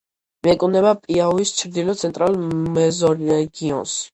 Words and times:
მიეკუთვნება 0.45 0.93
პიაუის 1.01 1.51
ჩრდილო-ცენტრალურ 1.59 2.59
მეზორეგიონს. 2.79 3.99